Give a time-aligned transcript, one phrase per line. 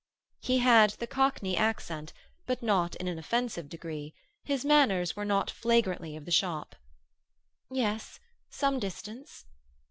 [0.39, 2.11] He had the Cockney accent,
[2.47, 6.75] but not in an offensive degree; his manners were not flagrantly of the shop.
[7.69, 8.19] "Yes;
[8.49, 9.45] some distance."